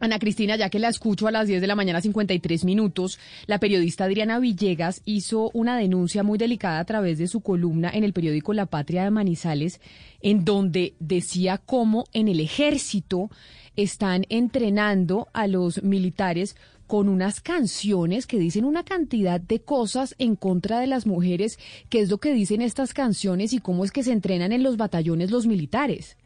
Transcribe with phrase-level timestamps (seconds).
[0.00, 3.58] Ana Cristina, ya que la escucho a las 10 de la mañana 53 minutos, la
[3.58, 8.12] periodista Adriana Villegas hizo una denuncia muy delicada a través de su columna en el
[8.12, 9.80] periódico La Patria de Manizales,
[10.20, 13.30] en donde decía cómo en el ejército
[13.76, 16.56] están entrenando a los militares
[16.86, 22.00] con unas canciones que dicen una cantidad de cosas en contra de las mujeres, qué
[22.00, 25.30] es lo que dicen estas canciones y cómo es que se entrenan en los batallones
[25.30, 26.16] los militares.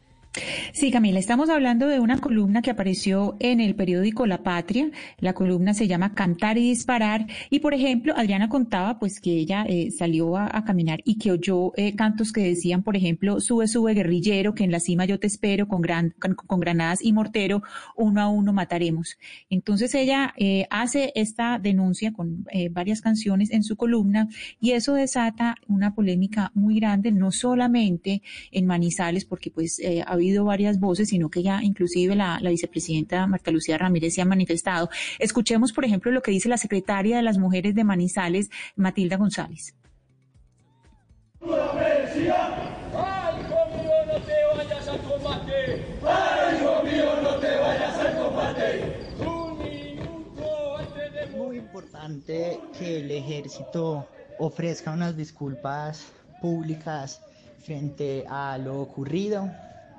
[0.73, 4.91] Sí, Camila, estamos hablando de una columna que apareció en el periódico La Patria.
[5.19, 7.27] La columna se llama Cantar y Disparar.
[7.51, 11.73] Y, por ejemplo, Adriana contaba pues que ella eh, salió a, caminar y que oyó
[11.77, 15.27] eh, cantos que decían, por ejemplo, sube, sube guerrillero, que en la cima yo te
[15.27, 17.63] espero, con, gran, con, granadas y mortero,
[17.97, 19.17] uno a uno mataremos.
[19.51, 24.29] Entonces ella eh, hace esta denuncia con varias canciones en su columna
[24.61, 30.28] y eso desata una polémica muy grande, no solamente en Manizales, porque pues ha habido
[30.37, 34.89] varias voces, sino que ya inclusive la, vicepresidenta Marta Lucía Ramírez se ha manifestado.
[35.19, 39.75] Escuchemos, por ejemplo, lo que dice la secretaria de las mujeres de Manizales, Matilda González.
[51.37, 56.07] Muy importante que el ejército ofrezca unas disculpas
[56.41, 57.21] públicas
[57.69, 59.51] frente a lo ocurrido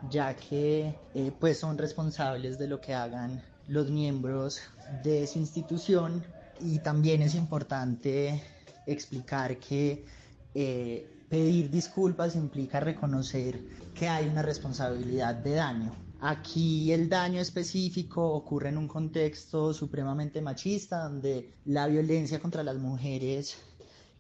[0.10, 4.62] ya que eh, pues son responsables de lo que hagan los miembros
[5.04, 6.24] de su institución
[6.60, 8.42] y también es importante
[8.86, 10.06] explicar que
[10.56, 13.60] eh, pedir disculpas implica reconocer
[13.94, 15.96] que hay una responsabilidad de daño.
[16.22, 22.76] Aquí el daño específico ocurre en un contexto supremamente machista donde la violencia contra las
[22.78, 23.58] mujeres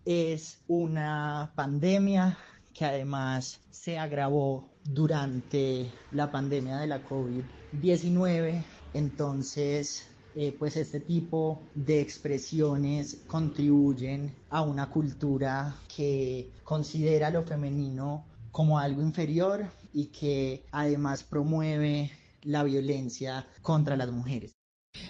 [0.05, 2.37] es una pandemia
[2.79, 8.63] que además se agravó durante la pandemia de la COVID-19.
[8.93, 18.25] Entonces, eh, pues este tipo de expresiones contribuyen a una cultura que considera lo femenino
[18.49, 22.11] como algo inferior y que además promueve
[22.43, 24.58] la violencia contra las mujeres.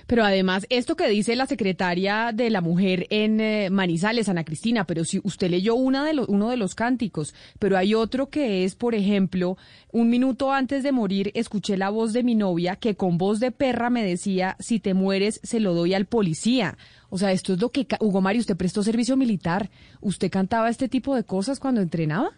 [0.10, 4.86] Pero además, esto que dice la secretaria de la mujer en eh, Manizales, Ana Cristina,
[4.86, 8.74] pero si usted leyó una de uno de los cánticos, pero hay otro que es,
[8.74, 9.56] por ejemplo,
[9.92, 13.52] un minuto antes de morir, escuché la voz de mi novia que con voz de
[13.52, 16.76] perra me decía, si te mueres, se lo doy al policía.
[17.10, 19.70] O sea, esto es lo que, Hugo Mario, usted prestó servicio militar.
[20.02, 22.32] ¿Usted cantaba este tipo de cosas cuando entrenaba?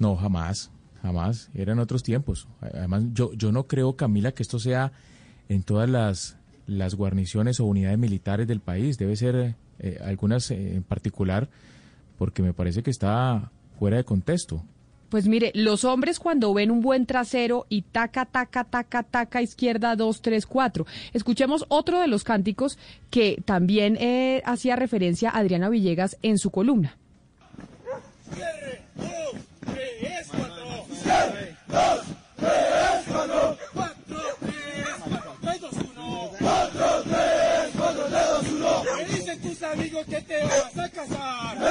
[0.00, 1.48] No, jamás, jamás.
[1.54, 2.48] Eran otros tiempos.
[2.60, 4.90] Además, yo, yo no creo, Camila, que esto sea
[5.48, 8.98] en todas las las guarniciones o unidades militares del país.
[8.98, 11.48] Debe ser eh, algunas eh, en particular,
[12.18, 14.62] porque me parece que está fuera de contexto.
[15.08, 19.94] Pues mire, los hombres cuando ven un buen trasero y taca, taca, taca, taca, izquierda,
[19.94, 20.86] dos, tres, cuatro.
[21.12, 22.78] Escuchemos otro de los cánticos
[23.10, 26.96] que también eh, hacía referencia a Adriana Villegas en su columna.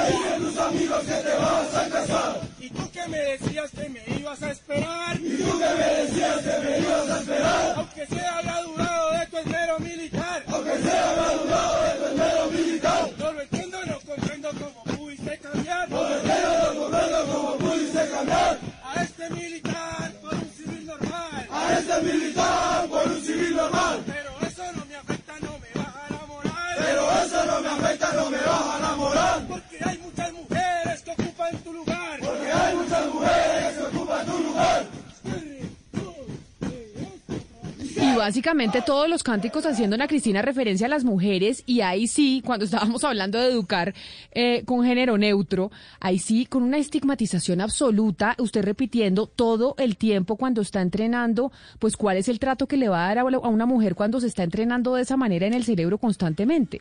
[0.02, 2.40] Me dicen tus amigos que te vas a casar.
[2.60, 5.16] Y tú que me decías que me ibas a esperar.
[5.20, 7.74] Y tú que me decías que me ibas a esperar.
[7.76, 10.42] Aunque sea la durado de tu esmero militar.
[10.48, 13.10] Aunque sea la durado de tu esmero militar.
[13.18, 15.88] No lo entiendo, no comprendo cómo pudiste cambiar.
[15.90, 18.58] No lo entiendo, no comprendo cómo pudiste cambiar.
[18.84, 21.48] A este militar por un civil normal.
[21.50, 24.02] A este militar por un civil normal.
[24.06, 26.74] Pero eso no me afecta, no me baja la moral.
[26.76, 28.81] Pero eso no me afecta, no me baja la moral.
[38.22, 42.66] Básicamente todos los cánticos haciendo a Cristina referencia a las mujeres y ahí sí, cuando
[42.66, 43.94] estábamos hablando de educar
[44.30, 50.36] eh, con género neutro, ahí sí, con una estigmatización absoluta, usted repitiendo todo el tiempo
[50.36, 53.66] cuando está entrenando, pues cuál es el trato que le va a dar a una
[53.66, 56.78] mujer cuando se está entrenando de esa manera en el cerebro constantemente.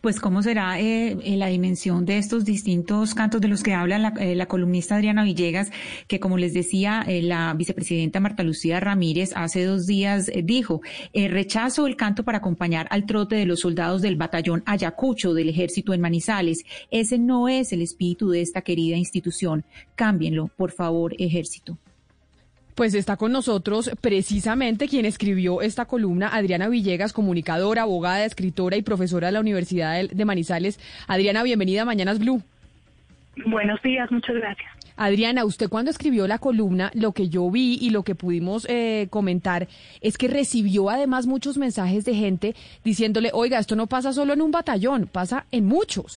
[0.00, 4.12] Pues cómo será eh, la dimensión de estos distintos cantos de los que habla la,
[4.18, 5.70] eh, columnista Adriana Villegas,
[6.08, 10.80] que como les decía, eh, la vicepresidenta Marta Lucía Ramírez hace dos días eh, dijo,
[11.14, 15.94] rechazo el canto para acompañar al trote de los soldados del batallón Ayacucho del ejército
[15.94, 16.64] en Manizales.
[16.90, 19.64] Ese no es el espíritu de esta querida institución.
[19.94, 21.78] Cámbienlo, por favor, ejército.
[22.74, 28.82] Pues está con nosotros precisamente quien escribió esta columna, Adriana Villegas, comunicadora, abogada, escritora y
[28.82, 30.80] profesora de la Universidad de Manizales.
[31.06, 32.42] Adriana, bienvenida a Mañanas Blue.
[33.46, 34.70] Buenos días, muchas gracias.
[34.96, 39.06] Adriana, usted cuando escribió la columna, lo que yo vi y lo que pudimos eh,
[39.08, 39.66] comentar
[40.02, 44.42] es que recibió además muchos mensajes de gente diciéndole, oiga, esto no pasa solo en
[44.42, 46.19] un batallón, pasa en muchos.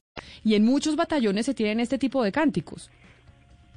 [0.43, 2.89] Y en muchos batallones se tienen este tipo de cánticos.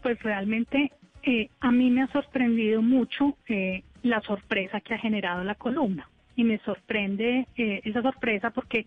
[0.03, 5.43] Pues realmente eh, a mí me ha sorprendido mucho eh, la sorpresa que ha generado
[5.45, 6.09] la columna.
[6.37, 8.87] Y me sorprende eh, esa sorpresa porque,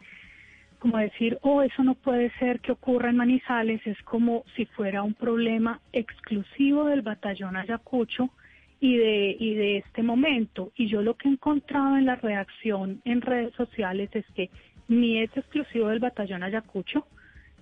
[0.79, 5.01] como decir, oh, eso no puede ser que ocurra en Manizales, es como si fuera
[5.01, 8.29] un problema exclusivo del batallón Ayacucho
[8.79, 10.71] y de, y de este momento.
[10.75, 14.49] Y yo lo que he encontrado en la reacción en redes sociales es que
[14.87, 17.07] ni es exclusivo del batallón Ayacucho,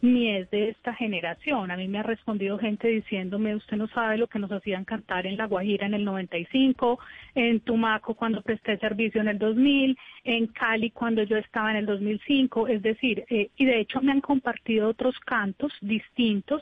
[0.02, 1.72] ni es de esta generación.
[1.72, 5.26] A mí me ha respondido gente diciéndome, usted no sabe lo que nos hacían cantar
[5.26, 7.00] en La Guajira en el 95,
[7.36, 11.86] en Tumaco cuando presté servicio en el 2000, en Cali cuando yo estaba en el
[11.86, 12.68] 2005.
[12.68, 16.62] Es decir, eh, y de hecho me han compartido otros cantos distintos.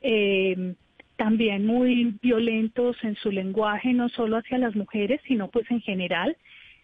[0.00, 0.74] Eh,
[1.16, 6.36] también muy violentos en su lenguaje, no solo hacia las mujeres, sino pues en general,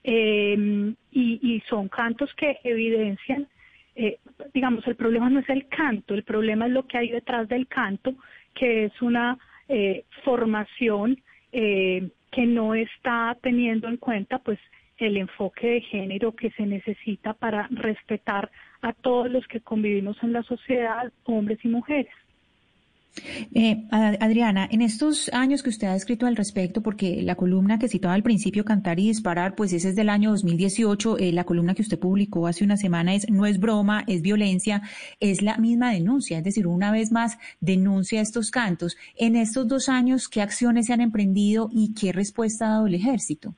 [0.04, 3.46] eh, y, y son cantos que evidencian
[3.94, 4.18] eh,
[4.54, 7.66] digamos, el problema no es el canto, el problema es lo que hay detrás del
[7.66, 8.14] canto,
[8.54, 11.20] que es una eh, formación
[11.52, 14.58] eh, que no está teniendo en cuenta, pues,
[14.98, 18.50] el enfoque de género que se necesita para respetar
[18.82, 22.12] a todos los que convivimos en la sociedad, hombres y mujeres.
[23.54, 27.88] Eh, Adriana, en estos años que usted ha escrito al respecto, porque la columna que
[27.88, 31.74] citaba al principio, Cantar y Disparar, pues ese es del año 2018, eh, la columna
[31.74, 34.82] que usted publicó hace una semana es No es broma, es violencia,
[35.20, 38.96] es la misma denuncia, es decir, una vez más denuncia estos cantos.
[39.16, 42.94] En estos dos años, ¿qué acciones se han emprendido y qué respuesta ha dado el
[42.94, 43.54] ejército?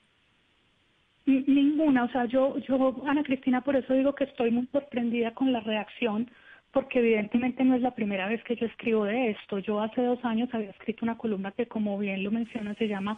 [1.26, 5.52] Ninguna, o sea, yo, yo, Ana Cristina, por eso digo que estoy muy sorprendida con
[5.52, 6.28] la reacción
[6.74, 9.60] porque evidentemente no es la primera vez que yo escribo de esto.
[9.60, 13.16] Yo hace dos años había escrito una columna que, como bien lo menciona, se llama,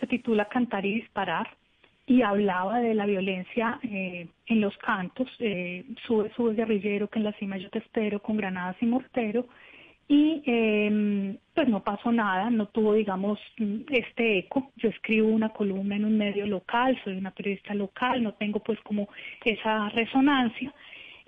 [0.00, 1.48] se titula Cantar y Disparar
[2.06, 7.24] y hablaba de la violencia eh, en los cantos, eh, sube, sube guerrillero, que en
[7.26, 9.46] la cima yo te espero, con granadas y mortero,
[10.08, 13.38] y eh, pues no pasó nada, no tuvo, digamos,
[13.90, 14.72] este eco.
[14.76, 18.80] Yo escribo una columna en un medio local, soy una periodista local, no tengo pues
[18.80, 19.08] como
[19.44, 20.72] esa resonancia.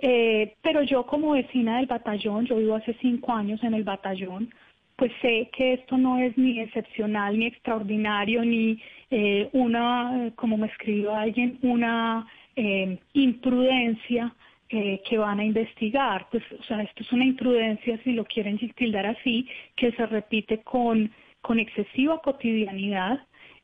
[0.03, 4.51] Eh, pero yo como vecina del batallón, yo vivo hace cinco años en el batallón,
[4.97, 8.79] pues sé que esto no es ni excepcional, ni extraordinario, ni
[9.11, 14.35] eh, una, como me escribió alguien, una eh, imprudencia
[14.69, 16.29] eh, que van a investigar.
[16.31, 20.59] Pues, o sea, esto es una imprudencia, si lo quieren tildar así, que se repite
[20.59, 23.21] con, con excesiva cotidianidad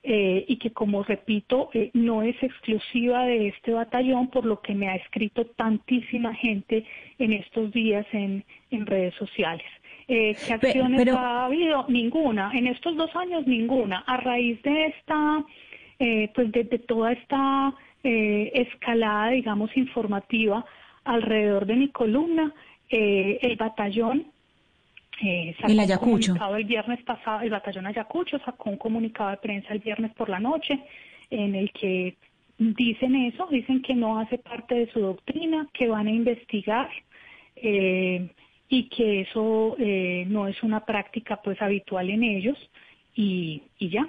[0.08, 4.72] eh, y que, como repito, eh, no es exclusiva de este batallón, por lo que
[4.72, 6.84] me ha escrito tantísima gente
[7.18, 9.66] en estos días en, en redes sociales.
[10.06, 11.86] Eh, ¿Qué acciones ha habido?
[11.88, 12.52] Ninguna.
[12.54, 14.04] En estos dos años, ninguna.
[14.06, 15.44] A raíz de esta,
[15.98, 20.64] eh, pues de, de, toda esta eh, escalada, digamos, informativa
[21.02, 22.54] alrededor de mi columna,
[22.90, 24.26] eh, el batallón
[25.22, 26.34] eh, el Ayacucho.
[26.56, 30.38] el viernes pasado, el batallón Ayacucho sacó un comunicado de prensa el viernes por la
[30.38, 30.78] noche
[31.30, 32.16] en el que
[32.58, 36.88] dicen eso, dicen que no hace parte de su doctrina, que van a investigar
[37.56, 38.28] eh,
[38.68, 42.58] y que eso eh, no es una práctica pues habitual en ellos
[43.14, 44.08] y, y ya.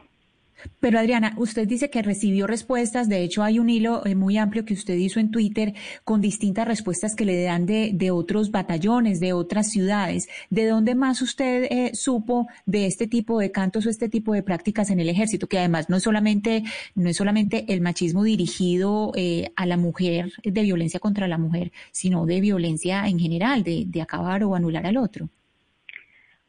[0.80, 4.66] Pero Adriana, usted dice que recibió respuestas, de hecho hay un hilo eh, muy amplio
[4.66, 5.74] que usted hizo en Twitter
[6.04, 10.28] con distintas respuestas que le dan de, de otros batallones, de otras ciudades.
[10.50, 14.44] ¿De dónde más usted eh, supo de este tipo de cantos o este tipo de
[14.44, 15.48] prácticas en el ejército?
[15.48, 16.64] Que además no es solamente,
[16.96, 21.72] no es solamente el machismo dirigido eh, a la mujer, de violencia contra la mujer,
[21.92, 25.30] sino de violencia en general, de, de acabar o anular al otro.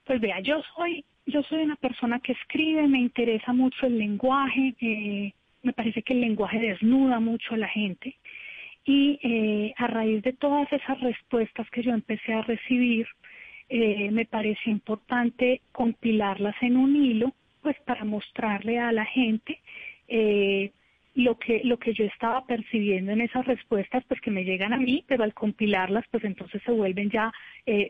[0.04, 4.74] Pues vea, yo soy yo soy una persona que escribe, me interesa mucho el lenguaje,
[4.80, 5.32] eh,
[5.62, 8.16] me parece que el lenguaje desnuda mucho a la gente
[8.84, 13.06] y eh, a raíz de todas esas respuestas que yo empecé a recibir,
[13.68, 19.60] eh, me pareció importante compilarlas en un hilo, pues para mostrarle a la gente
[21.14, 24.78] lo que lo que yo estaba percibiendo en esas respuestas, pues que me llegan a
[24.78, 27.30] mí, pero al compilarlas, pues entonces se vuelven ya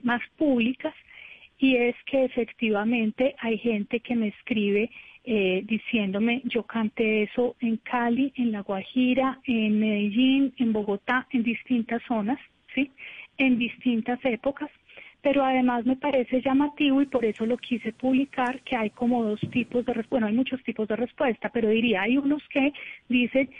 [0.03, 0.95] más públicas
[1.59, 4.91] y es que efectivamente hay gente que me escribe
[5.25, 11.43] eh, diciéndome yo canté eso en Cali, en La Guajira, en Medellín, en Bogotá, en
[11.43, 12.39] distintas zonas,
[12.75, 12.91] ¿sí?
[13.37, 14.71] En distintas épocas,
[15.21, 19.41] pero además me parece llamativo y por eso lo quise publicar que hay como dos
[19.51, 22.73] tipos de, bueno, hay muchos tipos de respuesta, pero diría hay unos que
[23.09, 23.51] dicen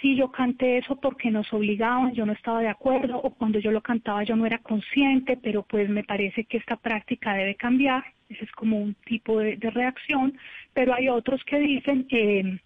[0.00, 3.70] sí, yo canté eso porque nos obligaban, yo no estaba de acuerdo, o cuando yo
[3.70, 8.04] lo cantaba yo no era consciente, pero pues me parece que esta práctica debe cambiar,
[8.28, 10.38] ese es como un tipo de, reacción,
[10.74, 12.58] pero hay otros que dicen, eh,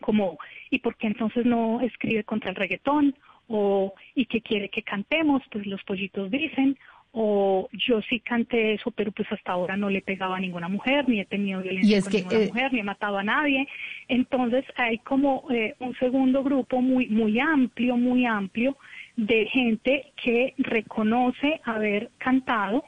[0.00, 0.38] como,
[0.70, 3.14] ¿y por qué entonces no escribe contra el reggaetón?
[3.48, 5.42] O, ¿y qué quiere que cantemos?
[5.50, 6.76] Pues los pollitos dicen,
[7.12, 11.06] o yo sí canté eso, pero pues hasta ahora no le pegaba a ninguna mujer,
[11.08, 13.68] ni he tenido violencia con ninguna eh, mujer, ni he matado a nadie.
[14.08, 18.76] Entonces hay como eh, un segundo grupo muy, muy amplio, muy amplio
[19.16, 22.84] de gente que reconoce haber cantado,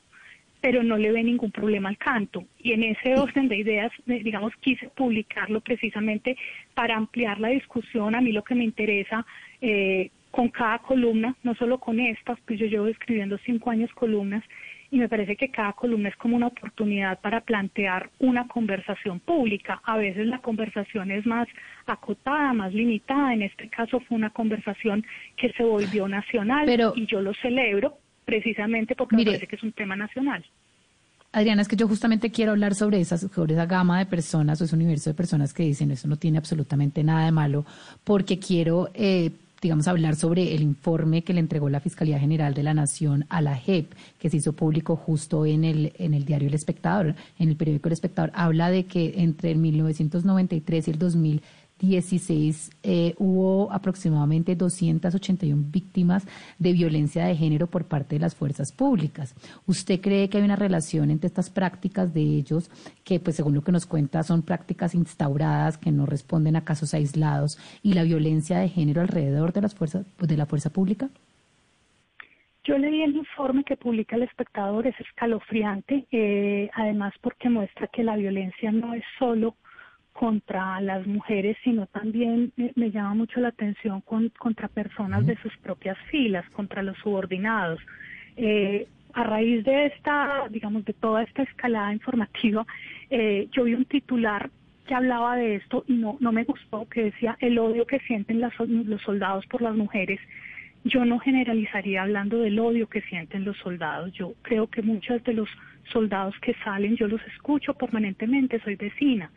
[0.62, 2.44] pero no le ve ningún problema al canto.
[2.58, 6.38] Y en ese orden de ideas, digamos, quise publicarlo precisamente
[6.72, 8.14] para ampliar la discusión.
[8.14, 9.26] A mí lo que me interesa
[9.60, 14.42] eh, con cada columna, no solo con estas, pues yo llevo escribiendo cinco años columnas
[14.90, 19.80] y me parece que cada columna es como una oportunidad para plantear una conversación pública.
[19.84, 21.46] A veces la conversación es más
[21.86, 23.32] acotada, más limitada.
[23.32, 28.96] En este caso fue una conversación que se volvió nacional y yo lo celebro precisamente
[28.96, 30.44] porque me parece que es un tema nacional.
[31.30, 34.64] Adriana, es que yo justamente quiero hablar sobre esa, sobre esa gama de personas o
[34.64, 37.64] ese universo de personas que dicen eso no tiene absolutamente nada de malo,
[38.02, 39.30] porque quiero eh,
[39.64, 43.40] digamos, hablar sobre el informe que le entregó la Fiscalía General de la Nación a
[43.40, 47.48] la JEP, que se hizo público justo en el, en el diario El Espectador, en
[47.48, 48.30] el periódico El Espectador.
[48.34, 51.42] Habla de que entre el 1993 y el 2000
[51.80, 56.26] 16 eh, hubo aproximadamente 281 víctimas
[56.58, 59.34] de violencia de género por parte de las fuerzas públicas.
[59.66, 62.70] ¿Usted cree que hay una relación entre estas prácticas de ellos,
[63.04, 66.94] que pues según lo que nos cuenta son prácticas instauradas que no responden a casos
[66.94, 71.10] aislados, y la violencia de género alrededor de las fuerzas de la fuerza pública?
[72.64, 78.02] Yo leí el informe que publica el espectador, es escalofriante, eh, además porque muestra que
[78.02, 79.56] la violencia no es solo
[80.14, 85.54] contra las mujeres, sino también me llama mucho la atención con, contra personas de sus
[85.58, 87.80] propias filas, contra los subordinados.
[88.36, 92.64] Eh, a raíz de esta, digamos, de toda esta escalada informativa,
[93.10, 94.50] eh, yo vi un titular
[94.86, 98.40] que hablaba de esto y no, no me gustó, que decía el odio que sienten
[98.40, 100.20] las, los soldados por las mujeres.
[100.84, 104.12] Yo no generalizaría hablando del odio que sienten los soldados.
[104.12, 105.48] Yo creo que muchos de los
[105.92, 109.30] soldados que salen, yo los escucho permanentemente, soy vecina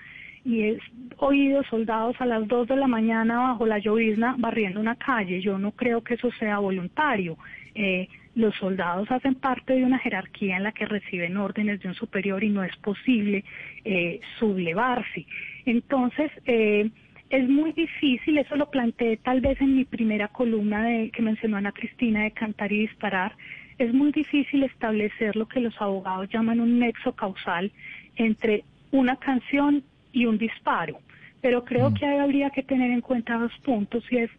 [0.44, 0.80] y he
[1.18, 5.42] oído soldados a las 2 de la mañana bajo la llovizna barriendo una calle.
[5.42, 7.38] Yo no creo que eso sea voluntario.
[7.76, 11.96] Eh, los soldados hacen parte de una jerarquía en la que reciben órdenes de un
[11.96, 13.44] superior y no es posible
[13.84, 15.26] eh, sublevarse.
[15.66, 16.90] Entonces, eh,
[17.30, 21.58] es muy difícil, eso lo planteé tal vez en mi primera columna de, que mencionó
[21.58, 23.36] Ana Cristina de cantar y disparar,
[23.78, 27.72] es muy difícil establecer lo que los abogados llaman un nexo causal
[28.16, 31.00] entre una canción y un disparo.
[31.42, 31.94] Pero creo mm.
[31.94, 34.32] que habría que tener en cuenta dos puntos y es,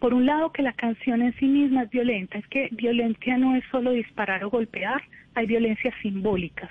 [0.00, 3.56] por un lado, que la canción en sí misma es violenta, es que violencia no
[3.56, 5.02] es solo disparar o golpear,
[5.34, 6.70] hay violencias simbólicas.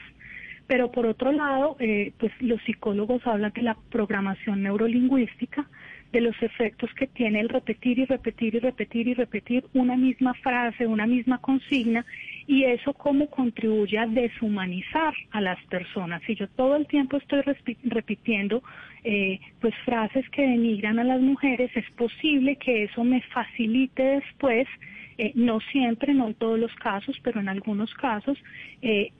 [0.68, 5.68] Pero por otro lado, eh, pues los psicólogos hablan de la programación neurolingüística,
[6.15, 10.34] de los efectos que tiene el repetir y repetir y repetir y repetir una misma
[10.36, 12.05] frase, una misma consigna,
[12.48, 16.22] y eso cómo contribuye a deshumanizar a las personas.
[16.25, 17.41] Si yo todo el tiempo estoy
[17.84, 18.63] repitiendo
[19.03, 24.69] eh, pues frases que denigran a las mujeres, es posible que eso me facilite después,
[25.17, 28.38] eh, no siempre, no en todos los casos, pero en algunos casos,
[28.81, 29.12] eh,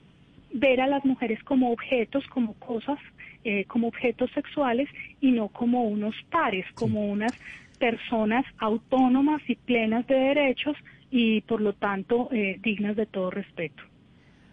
[0.52, 2.98] ver a las mujeres como objetos, como cosas,
[3.44, 4.88] eh, como objetos sexuales
[5.20, 7.32] y no como unos pares, como unas
[7.78, 10.76] personas autónomas y plenas de derechos
[11.10, 13.82] y por lo tanto eh, dignas de todo respeto.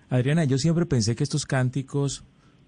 [0.09, 2.23] Adriana, yo siempre pensé que estos cánticos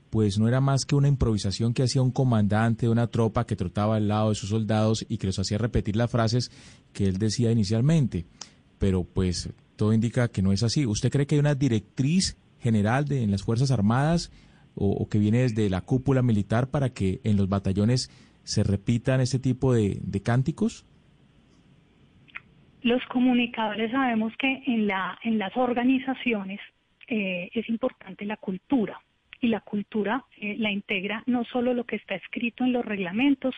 [0.10, 3.55] pues no era más que una improvisación que hacía un comandante de una tropa que
[3.55, 6.51] trotaba al lado de sus soldados y que los hacía repetir las frases
[6.94, 8.25] que él decía inicialmente.
[8.79, 10.86] Pero pues todo indica que no es así.
[10.86, 14.32] ¿Usted cree que hay una directriz general de, en las Fuerzas Armadas
[14.76, 18.10] o, que viene desde la cúpula militar para que en los batallones
[18.44, 20.86] se repitan este tipo de, cánticos?
[22.82, 26.60] Los comunicadores sabemos que en, la, en las organizaciones
[27.08, 29.00] eh, es importante la cultura
[29.42, 33.54] y la cultura eh, la integra no solo lo que está escrito en los reglamentos,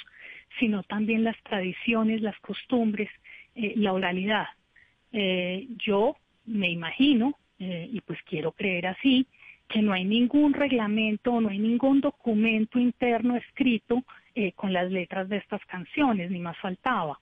[0.59, 3.09] sino también las tradiciones, las costumbres,
[3.55, 4.47] eh, la oralidad.
[5.85, 9.27] yo me imagino, y pues quiero creer así,
[9.67, 14.03] que no hay ningún reglamento, no hay ningún documento interno escrito
[14.35, 17.19] eh, con las letras de estas canciones, ni más faltaba.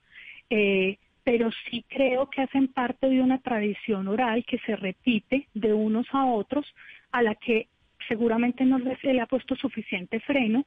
[0.49, 5.73] Eh, pero sí creo que hacen parte de una tradición oral que se repite de
[5.73, 6.65] unos a otros,
[7.11, 7.67] a la que
[8.07, 10.65] seguramente no le ha puesto suficiente freno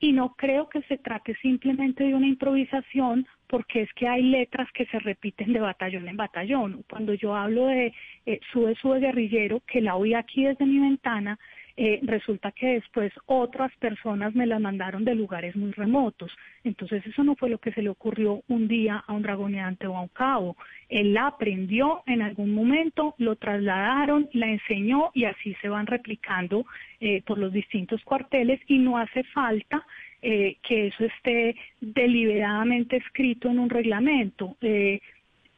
[0.00, 4.68] y no creo que se trate simplemente de una improvisación porque es que hay letras
[4.72, 6.84] que se repiten de batallón en batallón.
[6.88, 7.92] Cuando yo hablo de
[8.26, 11.38] eh, sube, sube guerrillero, que la oí aquí desde mi ventana,
[11.80, 16.36] eh, resulta que después otras personas me la mandaron de lugares muy remotos.
[16.64, 19.96] Entonces eso no fue lo que se le ocurrió un día a un dragoneante o
[19.96, 20.56] a un cabo.
[20.88, 26.66] Él la aprendió en algún momento, lo trasladaron, la enseñó y así se van replicando
[27.00, 29.86] eh, por los distintos cuarteles y no hace falta
[30.20, 34.56] eh, que eso esté deliberadamente escrito en un reglamento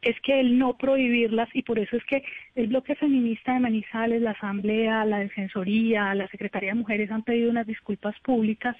[0.01, 2.23] es que el no prohibirlas y por eso es que
[2.55, 7.51] el bloque feminista de Manizales, la Asamblea, la Defensoría, la Secretaría de Mujeres han pedido
[7.51, 8.75] unas disculpas públicas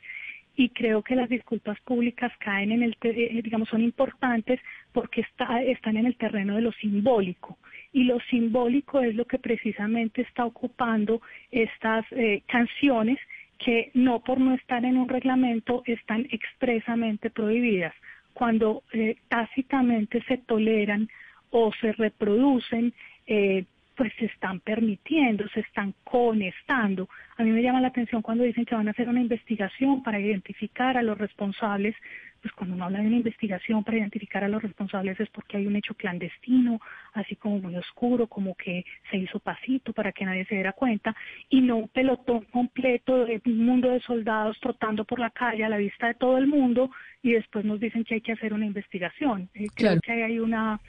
[0.56, 4.60] y creo que las disculpas públicas caen en el, eh, digamos, son importantes
[4.92, 7.58] porque está, están en el terreno de lo simbólico.
[7.94, 13.18] Y lo simbólico es lo que precisamente está ocupando estas eh, canciones
[13.60, 17.94] que no por no estar en un reglamento están expresamente prohibidas
[18.34, 21.10] cuando eh, tácitamente se toleran
[21.50, 22.94] o se reproducen,
[23.28, 27.08] eh, pues se están permitiendo, se están conectando.
[27.38, 30.20] A mí me llama la atención cuando dicen que van a hacer una investigación para
[30.20, 31.96] identificar a los responsables
[32.42, 35.68] pues cuando uno habla de una investigación para identificar a los responsables es porque hay
[35.68, 36.82] un hecho clandestino,
[37.14, 41.16] así como muy oscuro, como que se hizo pasito para que nadie se diera cuenta,
[41.50, 45.70] y no un pelotón completo de un mundo de soldados trotando por la calle a
[45.70, 46.90] la vista de todo el mundo
[47.22, 49.50] y después nos dicen que hay que hacer una investigación.
[49.54, 50.80] Eh, creo que hay una,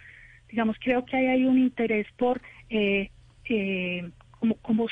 [0.49, 3.11] digamos, creo que hay un interés por eh,
[3.45, 4.87] eh, como como,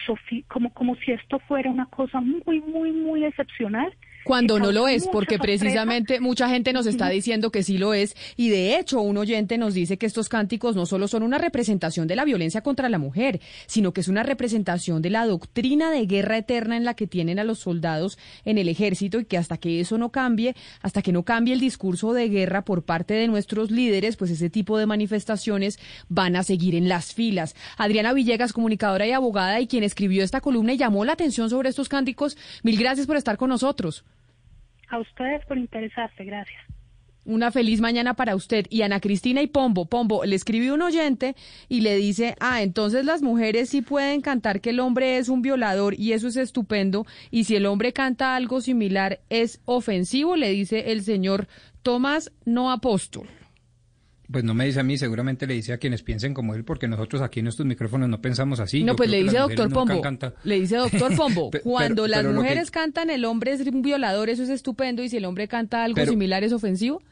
[0.49, 3.92] como como si esto fuera una cosa muy muy muy excepcional
[4.31, 8.14] cuando no lo es, porque precisamente mucha gente nos está diciendo que sí lo es,
[8.37, 12.07] y de hecho un oyente nos dice que estos cánticos no solo son una representación
[12.07, 16.07] de la violencia contra la mujer, sino que es una representación de la doctrina de
[16.07, 19.57] guerra eterna en la que tienen a los soldados en el ejército y que hasta
[19.57, 23.27] que eso no cambie, hasta que no cambie el discurso de guerra por parte de
[23.27, 27.57] nuestros líderes, pues ese tipo de manifestaciones van a seguir en las filas.
[27.77, 31.71] Adriana Villegas, comunicadora y abogada y quien escribió esta columna y llamó la atención sobre
[31.71, 34.05] estos cánticos, mil gracias por estar con nosotros.
[34.90, 36.61] A ustedes por interesarse, gracias.
[37.24, 38.66] Una feliz mañana para usted.
[38.70, 39.87] Y Ana Cristina y Pombo.
[39.87, 41.37] Pombo, le escribió un oyente
[41.68, 45.42] y le dice, ah, entonces las mujeres sí pueden cantar que el hombre es un
[45.42, 47.07] violador y eso es estupendo.
[47.31, 51.46] Y si el hombre canta algo similar es ofensivo, le dice el señor
[51.83, 53.29] Tomás No Apóstol.
[54.31, 56.87] Pues no me dice a mí, seguramente le dice a quienes piensen como él, porque
[56.87, 58.85] nosotros aquí en estos micrófonos no pensamos así.
[58.85, 60.03] No, pues le dice doctor Pombo.
[60.45, 61.51] Le dice doctor Pombo.
[61.64, 65.25] Cuando las mujeres cantan, el hombre es un violador, eso es estupendo, y si el
[65.25, 67.03] hombre canta algo similar, ¿es ofensivo?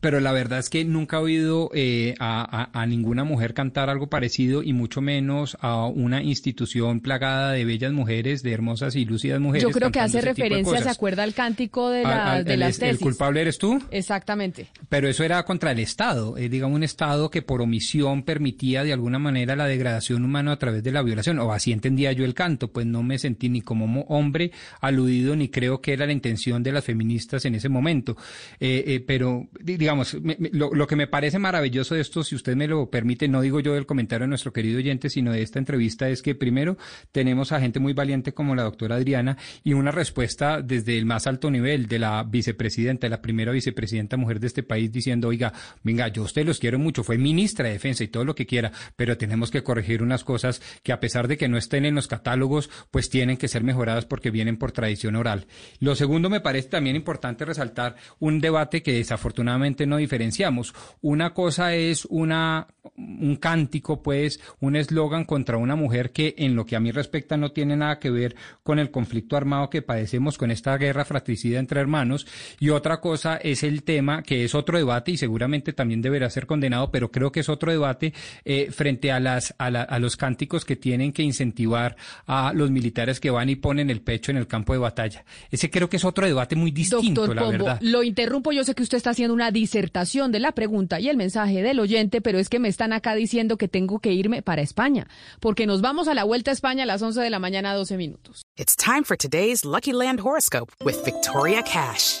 [0.00, 4.62] Pero la verdad es que nunca he oído eh, a, ninguna mujer cantar algo parecido
[4.62, 9.62] y mucho menos a una institución plagada de bellas mujeres, de hermosas y lúcidas mujeres.
[9.62, 12.94] Yo creo que hace referencia, ¿se acuerda al cántico de, la, de las tesis?
[12.94, 13.80] ¿El culpable eres tú?
[13.90, 14.68] Exactamente.
[14.88, 18.92] Pero eso era contra el Estado, es digamos un Estado que por omisión permitía de
[18.92, 22.34] alguna manera la degradación humana a través de la violación, o así entendía yo el
[22.34, 26.62] canto, pues no me sentí ni como hombre aludido ni creo que era la intención
[26.62, 28.16] de las feministas en ese momento.
[28.58, 30.16] Eh, eh, pero digamos digamos,
[30.52, 33.58] lo, lo, que me parece maravilloso de esto, si usted me lo permite, no digo
[33.60, 36.76] yo del comentario de nuestro querido oyente, sino de esta entrevista, es que primero
[37.10, 41.26] tenemos a gente muy valiente como la doctora Adriana y una respuesta desde el más
[41.26, 45.52] alto nivel de la vicepresidenta, de la primera vicepresidenta mujer de este país, diciendo, oiga,
[45.82, 48.46] venga, yo a usted los quiero mucho, fue ministra de Defensa y todo lo que
[48.46, 51.94] quiera, pero tenemos que corregir unas cosas que a pesar de que no estén en
[51.94, 55.46] los catálogos, pues tienen que ser mejoradas porque vienen por tradición oral.
[55.80, 60.74] Lo segundo me parece también importante resaltar un debate que desafortunadamente no diferenciamos.
[61.00, 62.66] Una cosa es una,
[62.96, 67.36] un cántico, pues, un eslogan contra una mujer que en lo que a mí respecta
[67.36, 71.58] no tiene nada que ver con el conflicto armado que padecemos con esta guerra fratricida
[71.58, 72.26] entre hermanos.
[72.58, 76.46] Y otra cosa es el tema, que es otro debate y seguramente también deberá ser
[76.46, 78.12] condenado, pero creo que es otro debate
[78.44, 83.20] eh, frente a, las, a, a los cánticos que tienen que incentivar a los militares
[83.20, 85.24] que van y ponen el pecho en el campo de batalla.
[85.50, 87.78] Ese creo que es otro debate muy distinto, la verdad.
[87.80, 91.16] Lo interrumpo, yo sé que usted está haciendo una disertación de la pregunta y el
[91.16, 94.62] mensaje del oyente, pero es que me están acá diciendo que tengo que irme para
[94.62, 95.06] España,
[95.38, 97.96] porque nos vamos a la vuelta a España a las 11 de la mañana, 12
[97.96, 98.42] minutos.
[98.56, 102.20] It's time for today's Lucky Land horoscope with Victoria Cash.